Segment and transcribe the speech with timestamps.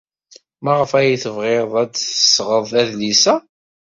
[0.63, 3.35] Maɣef ay tebɣiḍ ad d-tesɣeḍ adlis-a?